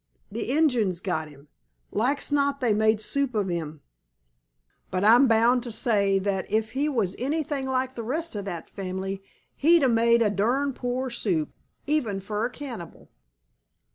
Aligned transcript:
The 0.31 0.49
Injuns 0.49 0.99
got 0.99 1.27
him. 1.29 1.47
Like's 1.91 2.31
not 2.31 2.59
they 2.59 2.73
made 2.73 2.99
soup 2.99 3.35
of 3.35 3.49
him. 3.49 3.81
But 4.89 5.03
I'm 5.03 5.27
bound 5.27 5.61
to 5.61 5.71
say 5.71 6.17
that 6.17 6.49
if 6.51 6.71
he 6.71 6.89
was 6.89 7.15
anything 7.19 7.67
like 7.67 7.93
the 7.93 8.01
rest 8.01 8.35
of 8.35 8.43
that 8.45 8.67
family 8.67 9.21
he'd 9.55 9.83
'a' 9.83 9.89
made 9.89 10.35
dern 10.37 10.73
poor 10.73 11.11
soup, 11.11 11.51
even 11.85 12.19
fer 12.19 12.45
a 12.45 12.49
cannibal." 12.49 13.11